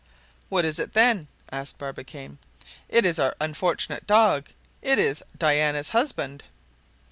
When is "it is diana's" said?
4.81-5.89